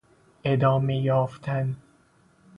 ادامه 0.43 0.97
یافتن 1.01 1.75